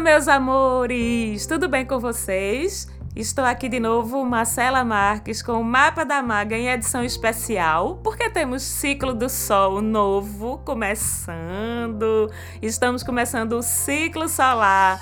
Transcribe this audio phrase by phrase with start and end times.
[0.00, 1.46] meus amores!
[1.46, 2.88] Tudo bem com vocês?
[3.14, 8.30] Estou aqui de novo, Marcela Marques, com o Mapa da Maga em edição especial, porque
[8.30, 12.30] temos Ciclo do Sol novo começando.
[12.62, 14.98] Estamos começando o ciclo solar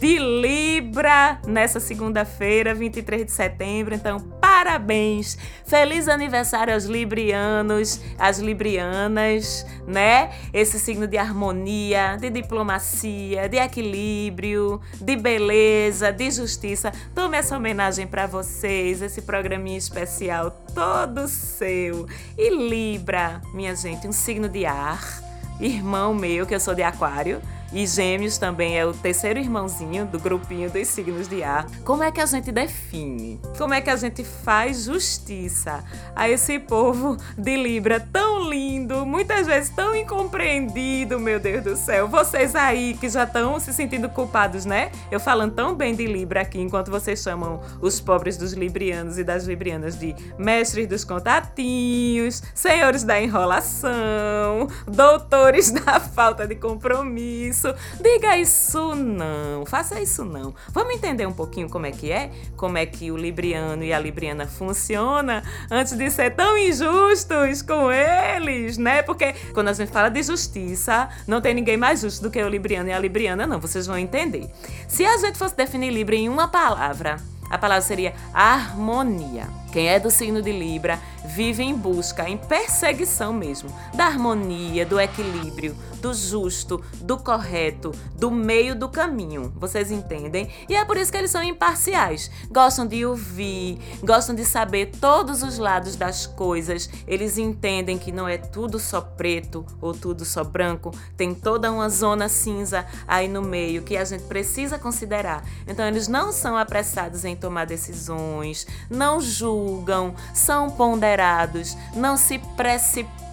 [0.00, 3.94] de Libra nessa segunda-feira, 23 de setembro.
[3.94, 4.18] Então,
[4.56, 5.36] parabéns!
[5.66, 10.30] Feliz aniversário aos librianos, às librianas, né?
[10.50, 16.90] Esse signo de harmonia, de diplomacia, de equilíbrio, de beleza, de justiça.
[17.14, 22.06] Tome essa homenagem para vocês, esse programinha especial todo seu.
[22.38, 25.22] E Libra, minha gente, um signo de ar,
[25.60, 27.42] irmão meu, que eu sou de Aquário
[27.76, 31.66] e Gêmeos também é o terceiro irmãozinho do grupinho dos signos de ar.
[31.84, 33.38] Como é que a gente define?
[33.58, 39.46] Como é que a gente faz justiça a esse povo de Libra tão lindo, muitas
[39.46, 42.08] vezes tão incompreendido, meu Deus do céu?
[42.08, 44.90] Vocês aí que já estão se sentindo culpados, né?
[45.10, 49.24] Eu falando tão bem de Libra aqui, enquanto vocês chamam os pobres dos librianos e
[49.24, 57.74] das librianas de mestres dos contatinhos, senhores da enrolação, doutores da falta de compromisso isso.
[58.00, 59.66] Diga isso não.
[59.66, 60.54] Faça isso não.
[60.70, 62.30] Vamos entender um pouquinho como é que é?
[62.56, 67.90] Como é que o libriano e a libriana funciona antes de ser tão injustos com
[67.90, 69.02] eles, né?
[69.02, 72.48] Porque quando a gente fala de justiça, não tem ninguém mais justo do que o
[72.48, 73.58] libriano e a libriana, não.
[73.58, 74.48] Vocês vão entender.
[74.88, 77.16] Se a gente fosse definir Libra em uma palavra,
[77.50, 79.65] a palavra seria harmonia.
[79.76, 84.98] Quem é do signo de Libra vive em busca, em perseguição mesmo, da harmonia, do
[84.98, 89.52] equilíbrio, do justo, do correto, do meio do caminho.
[89.56, 90.48] Vocês entendem?
[90.66, 92.30] E é por isso que eles são imparciais.
[92.50, 96.88] Gostam de ouvir, gostam de saber todos os lados das coisas.
[97.06, 100.90] Eles entendem que não é tudo só preto ou tudo só branco.
[101.18, 105.44] Tem toda uma zona cinza aí no meio que a gente precisa considerar.
[105.66, 112.38] Então eles não são apressados em tomar decisões, não julgam julgam, são ponderados, não se
[112.38, 113.25] precipitam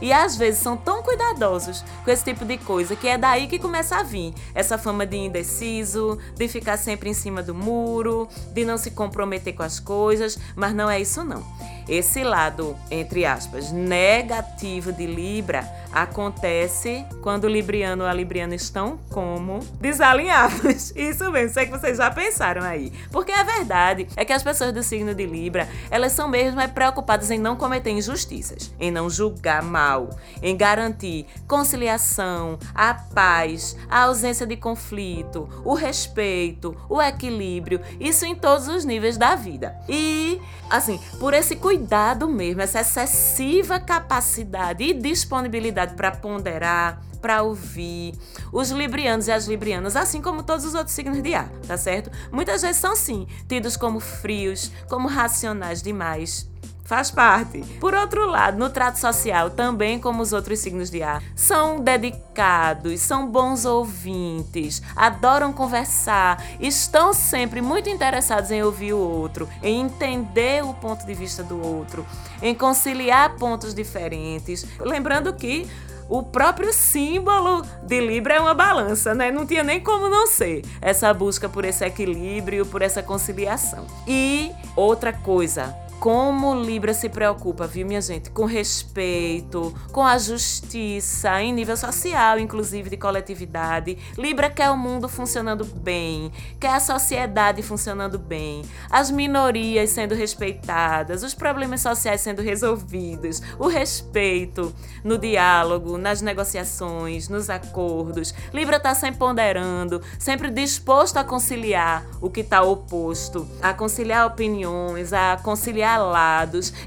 [0.00, 3.58] e às vezes são tão cuidadosos com esse tipo de coisa que é daí que
[3.58, 8.64] começa a vir essa fama de indeciso, de ficar sempre em cima do muro, de
[8.64, 11.44] não se comprometer com as coisas, mas não é isso não.
[11.88, 18.98] Esse lado, entre aspas, negativo de Libra acontece quando o Libriano ou a Libriana estão
[19.10, 20.90] como desalinhados.
[20.96, 22.92] Isso mesmo, sei que vocês já pensaram aí.
[23.12, 26.66] Porque a verdade é que as pessoas do signo de Libra, elas são mesmo é,
[26.66, 30.08] preocupadas em não cometer injustiças, em não julgar mal,
[30.40, 38.34] em garantir conciliação, a paz, a ausência de conflito, o respeito, o equilíbrio, isso em
[38.34, 39.76] todos os níveis da vida.
[39.88, 40.40] E,
[40.70, 48.14] assim, por esse cuidado mesmo, essa excessiva capacidade e disponibilidade para ponderar, para ouvir.
[48.52, 52.10] Os librianos e as librianas, assim como todos os outros signos de ar, tá certo?
[52.30, 56.46] Muitas vezes são sim tidos como frios, como racionais demais.
[56.84, 57.60] Faz parte.
[57.80, 63.00] Por outro lado, no trato social, também como os outros signos de ar, são dedicados,
[63.00, 70.62] são bons ouvintes, adoram conversar, estão sempre muito interessados em ouvir o outro, em entender
[70.62, 72.06] o ponto de vista do outro,
[72.42, 74.66] em conciliar pontos diferentes.
[74.78, 75.66] Lembrando que
[76.06, 79.30] o próprio símbolo de Libra é uma balança, né?
[79.30, 83.86] Não tinha nem como não ser essa busca por esse equilíbrio, por essa conciliação.
[84.06, 88.28] E outra coisa, como Libra se preocupa, viu, minha gente?
[88.28, 93.96] Com respeito, com a justiça, em nível social, inclusive de coletividade.
[94.18, 98.60] Libra quer o mundo funcionando bem, quer a sociedade funcionando bem,
[98.90, 107.30] as minorias sendo respeitadas, os problemas sociais sendo resolvidos, o respeito no diálogo, nas negociações,
[107.30, 108.34] nos acordos.
[108.52, 115.14] Libra está sempre ponderando, sempre disposto a conciliar o que está oposto, a conciliar opiniões,
[115.14, 115.93] a conciliar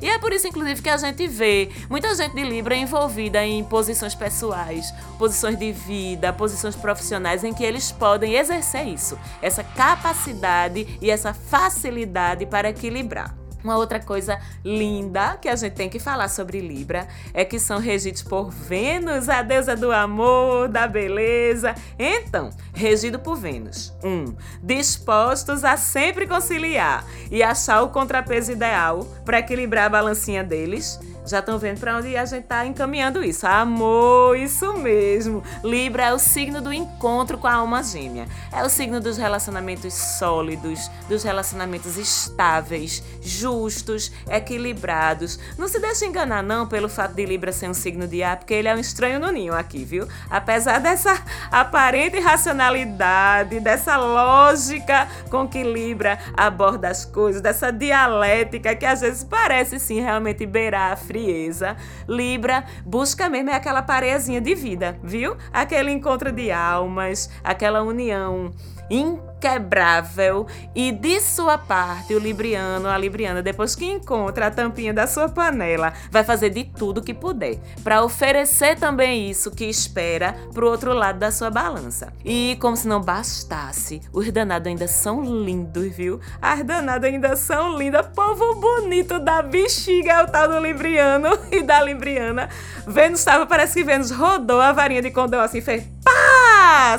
[0.01, 3.63] E é por isso, inclusive, que a gente vê muita gente de Libra envolvida em
[3.63, 10.97] posições pessoais, posições de vida, posições profissionais em que eles podem exercer isso, essa capacidade
[11.01, 13.36] e essa facilidade para equilibrar.
[13.63, 17.79] Uma outra coisa linda que a gente tem que falar sobre Libra é que são
[17.79, 21.75] regidos por Vênus, a deusa do amor, da beleza.
[21.97, 23.93] Então, regido por Vênus.
[24.03, 30.99] Um, dispostos a sempre conciliar e achar o contrapeso ideal para equilibrar a balancinha deles
[31.27, 33.45] Já estão vendo para onde a gente está encaminhando isso.
[33.45, 35.43] Amor, isso mesmo.
[35.61, 38.27] Libra é o signo do encontro com a alma gêmea.
[38.49, 45.37] É o signo dos relacionamentos sólidos, dos relacionamentos estáveis, justos, equilibrados.
[45.57, 48.53] Não se deixe enganar não pelo fato de Libra ser um signo de ar, porque
[48.53, 50.07] ele é um estranho no ninho aqui, viu?
[50.29, 51.21] Apesar dessa
[51.51, 59.25] aparente racionalidade, dessa lógica com que Libra aborda as coisas, dessa dialética que às vezes
[59.25, 61.75] parece sim realmente beirar a frieza.
[62.07, 65.35] Libra busca mesmo é aquela pareazinha de vida, viu?
[65.51, 68.51] Aquele encontro de almas, aquela união
[68.89, 75.07] inquebrável e de sua parte o libriano, a libriana, depois que encontra a tampinha da
[75.07, 80.69] sua panela, vai fazer de tudo que puder para oferecer também isso que espera pro
[80.69, 82.13] outro lado da sua balança.
[82.23, 86.19] E como se não bastasse, os danados ainda são lindos, viu?
[86.41, 91.61] As danadas ainda são lindas, povo bonito da bexiga é o tal do libriano e
[91.61, 92.49] da libriana.
[92.85, 96.16] Vênus estava, parece que Vênus rodou a varinha de condão assim, fez pá!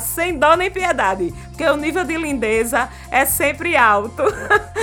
[0.01, 4.23] Sem dó nem piedade, porque o nível de lindeza é sempre alto.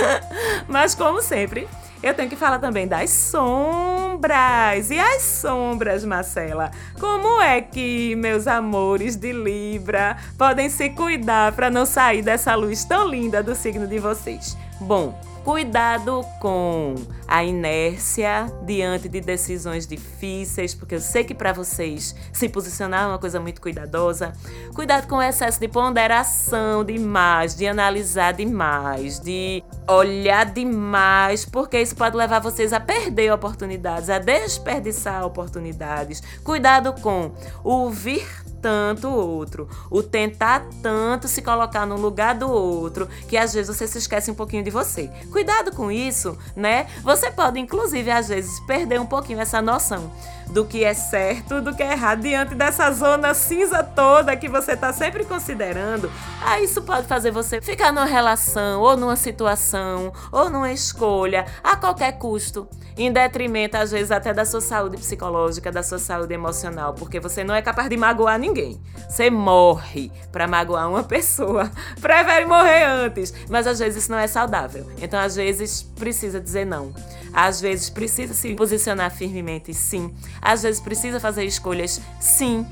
[0.67, 1.67] Mas como sempre,
[2.01, 4.91] eu tenho que falar também das sombras.
[4.91, 6.71] E as sombras, Marcela?
[6.99, 12.85] Como é que meus amores de Libra podem se cuidar para não sair dessa luz
[12.85, 14.57] tão linda do signo de vocês?
[14.79, 16.93] Bom, Cuidado com
[17.25, 23.07] a inércia diante de decisões difíceis, porque eu sei que para vocês se posicionar é
[23.07, 24.33] uma coisa muito cuidadosa.
[24.75, 31.95] Cuidado com o excesso de ponderação demais, de analisar demais, de olhar demais, porque isso
[31.95, 36.21] pode levar vocês a perder oportunidades, a desperdiçar oportunidades.
[36.43, 37.31] Cuidado com
[37.63, 38.27] o vir
[38.61, 43.75] tanto o outro, o tentar tanto se colocar no lugar do outro, que às vezes
[43.75, 45.09] você se esquece um pouquinho de você.
[45.37, 46.87] Cuidado com isso, né?
[47.03, 50.11] Você pode, inclusive, às vezes, perder um pouquinho essa noção
[50.47, 54.71] do que é certo, do que é errado, diante dessa zona cinza toda que você
[54.71, 56.11] está sempre considerando.
[56.43, 61.75] Ah, isso pode fazer você ficar numa relação, ou numa situação, ou numa escolha, a
[61.75, 66.93] qualquer custo em detrimento, às vezes, até da sua saúde psicológica, da sua saúde emocional,
[66.93, 68.81] porque você não é capaz de magoar ninguém.
[69.07, 71.71] Você morre para magoar uma pessoa.
[72.01, 73.33] Prefere morrer antes.
[73.49, 74.89] Mas às vezes isso não é saudável.
[75.01, 76.93] Então, às vezes, precisa dizer não.
[77.31, 80.13] Às vezes, precisa se posicionar firmemente, sim.
[80.41, 82.65] Às vezes, precisa fazer escolhas, sim.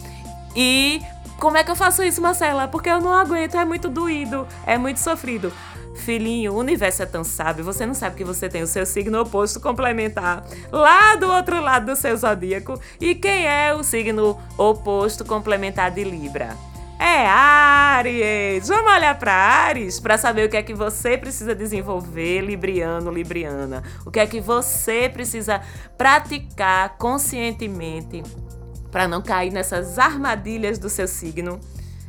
[0.55, 1.01] E
[1.37, 2.67] como é que eu faço isso, Marcela?
[2.67, 5.51] Porque eu não aguento, é muito doído, é muito sofrido.
[5.95, 9.21] Filhinho, o universo é tão sábio, você não sabe que você tem o seu signo
[9.21, 12.79] oposto complementar lá do outro lado do seu zodíaco.
[12.99, 16.55] E quem é o signo oposto complementar de Libra?
[16.99, 18.67] É Ares!
[18.67, 23.83] Vamos olhar para Ares para saber o que é que você precisa desenvolver, Libriano, Libriana.
[24.05, 25.61] O que é que você precisa
[25.97, 28.23] praticar conscientemente
[28.95, 31.59] para não cair nessas armadilhas do seu signo.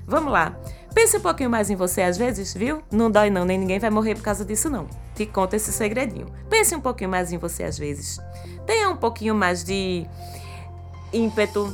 [0.06, 0.56] Vamos lá.
[0.96, 2.82] Pense um pouquinho mais em você às vezes, viu?
[2.90, 4.86] Não dói não, nem ninguém vai morrer por causa disso não.
[5.14, 6.26] Te conta esse segredinho.
[6.48, 8.18] Pense um pouquinho mais em você às vezes.
[8.64, 10.06] Tenha um pouquinho mais de
[11.12, 11.70] ímpeto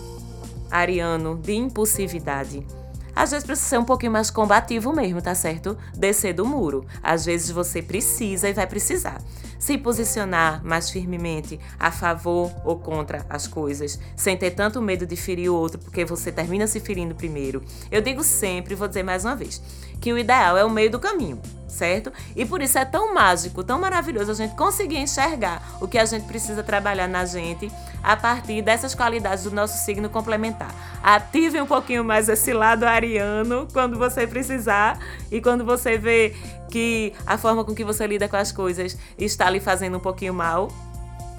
[0.68, 2.66] ariano, de impulsividade.
[3.14, 5.78] Às vezes precisa ser um pouquinho mais combativo mesmo, tá certo?
[5.94, 6.84] Descer do muro.
[7.00, 9.22] Às vezes você precisa e vai precisar
[9.62, 15.14] se posicionar mais firmemente a favor ou contra as coisas, sem ter tanto medo de
[15.14, 17.62] ferir o outro, porque você termina se ferindo primeiro.
[17.88, 19.62] Eu digo sempre, vou dizer mais uma vez,
[20.00, 21.40] que o ideal é o meio do caminho
[21.72, 22.12] certo?
[22.36, 26.04] E por isso é tão mágico, tão maravilhoso a gente conseguir enxergar o que a
[26.04, 30.74] gente precisa trabalhar na gente a partir dessas qualidades do nosso signo complementar.
[31.02, 34.98] Ative um pouquinho mais esse lado ariano quando você precisar
[35.30, 36.34] e quando você vê
[36.70, 40.34] que a forma com que você lida com as coisas está lhe fazendo um pouquinho
[40.34, 40.68] mal.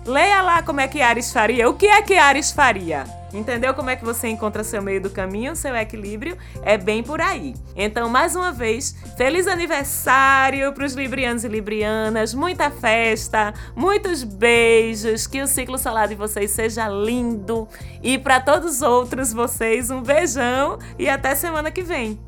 [0.06, 1.70] Leia lá como é que Ares faria.
[1.70, 3.06] O que é que Ares faria?
[3.34, 6.38] Entendeu como é que você encontra seu meio do caminho, seu equilíbrio?
[6.62, 7.56] É bem por aí.
[7.76, 15.26] Então, mais uma vez, feliz aniversário para os librianos e librianas, muita festa, muitos beijos,
[15.26, 17.68] que o ciclo solar de vocês seja lindo
[18.04, 22.20] e para todos os outros vocês um beijão e até semana que vem.